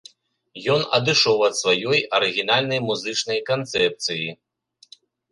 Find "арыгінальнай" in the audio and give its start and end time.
2.17-2.79